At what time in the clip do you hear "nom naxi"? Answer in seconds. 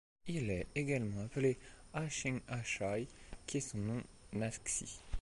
3.77-4.99